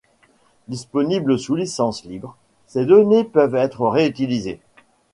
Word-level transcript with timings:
Disponible 0.67 1.37
sous 1.37 1.55
licence 1.55 2.05
libre, 2.05 2.35
ces 2.65 2.87
données 2.87 3.23
peuvent 3.23 3.53
être 3.53 3.85
réutilisées. 3.85 4.59